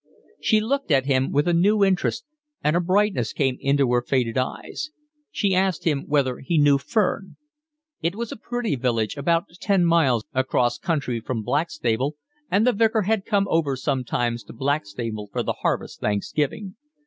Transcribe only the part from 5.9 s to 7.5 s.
whether he knew Ferne.